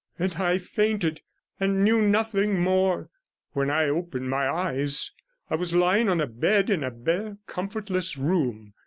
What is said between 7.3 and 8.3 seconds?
comfortless